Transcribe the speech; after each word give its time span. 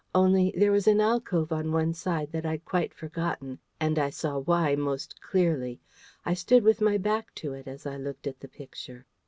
Only, 0.15 0.51
there 0.57 0.71
was 0.71 0.87
an 0.87 0.99
alcove 0.99 1.51
on 1.51 1.71
one 1.71 1.93
side 1.93 2.31
that 2.31 2.43
I'd 2.43 2.65
quite 2.65 2.91
forgotten, 2.91 3.59
and 3.79 3.99
I 3.99 4.09
saw 4.09 4.39
why 4.39 4.73
most 4.75 5.21
clearly. 5.21 5.79
I 6.25 6.33
stood 6.33 6.63
with 6.63 6.81
my 6.81 6.97
back 6.97 7.35
to 7.35 7.53
it 7.53 7.67
as 7.67 7.85
I 7.85 7.97
looked 7.97 8.25
at 8.25 8.39
the 8.39 8.47
Picture. 8.47 9.05